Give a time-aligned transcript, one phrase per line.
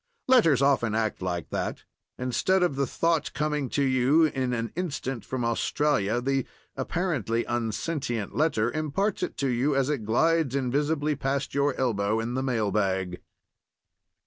[0.27, 1.83] Letters often act like that.
[2.17, 8.33] Instead of the thought coming to you in an instant from Australia, the (apparently) unsentient
[8.35, 12.71] letter imparts it to you as it glides invisibly past your elbow in the mail
[12.71, 13.21] bag.